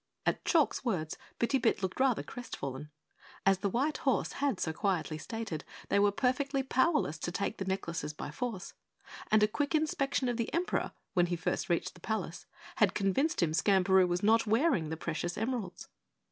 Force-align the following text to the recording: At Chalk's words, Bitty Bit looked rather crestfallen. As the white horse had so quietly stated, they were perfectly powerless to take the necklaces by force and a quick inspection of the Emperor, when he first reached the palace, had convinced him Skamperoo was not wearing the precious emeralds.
At 0.25 0.43
Chalk's 0.45 0.83
words, 0.83 1.15
Bitty 1.37 1.59
Bit 1.59 1.83
looked 1.83 1.99
rather 1.99 2.23
crestfallen. 2.23 2.89
As 3.45 3.59
the 3.59 3.69
white 3.69 3.97
horse 3.99 4.31
had 4.31 4.59
so 4.59 4.73
quietly 4.73 5.19
stated, 5.19 5.63
they 5.89 5.99
were 5.99 6.11
perfectly 6.11 6.63
powerless 6.63 7.19
to 7.19 7.31
take 7.31 7.57
the 7.57 7.65
necklaces 7.65 8.11
by 8.11 8.31
force 8.31 8.73
and 9.29 9.43
a 9.43 9.47
quick 9.47 9.75
inspection 9.75 10.27
of 10.27 10.37
the 10.37 10.51
Emperor, 10.55 10.93
when 11.13 11.27
he 11.27 11.35
first 11.35 11.69
reached 11.69 11.93
the 11.93 11.99
palace, 11.99 12.47
had 12.77 12.95
convinced 12.95 13.43
him 13.43 13.53
Skamperoo 13.53 14.07
was 14.07 14.23
not 14.23 14.47
wearing 14.47 14.89
the 14.89 14.97
precious 14.97 15.37
emeralds. 15.37 15.87